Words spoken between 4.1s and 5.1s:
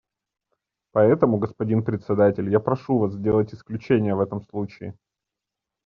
в этом случае.